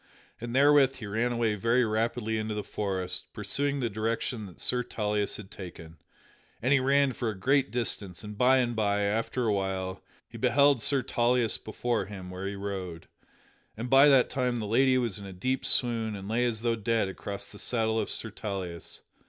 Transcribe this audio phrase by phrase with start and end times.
[0.39, 4.81] And therewith he ran away very rapidly into the forest, pursuing the direction that Sir
[4.83, 5.97] Tauleas had taken.
[6.59, 10.39] And he ran for a great distance, and by and by, after a while, he
[10.39, 13.09] beheld Sir Tauleas before him where he rode.
[13.77, 16.75] And by that time the lady was in a deep swoon and lay as though
[16.75, 19.01] dead across the saddle of Sir Tauleas.